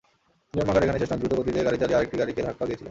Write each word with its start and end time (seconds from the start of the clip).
নিয়মভাঙার 0.53 0.83
এখানেই 0.85 1.01
শেষ 1.01 1.09
নয়, 1.11 1.19
দ্রুত 1.21 1.33
গতিতে 1.39 1.65
গাড়ি 1.67 1.77
চালিয়ে 1.81 1.97
আরেকটি 1.99 2.15
গাড়িকে 2.21 2.41
ধাক্কাও 2.47 2.65
দিয়েছিলেন। 2.67 2.79